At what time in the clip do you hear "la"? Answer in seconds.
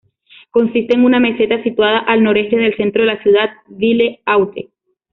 3.09-3.21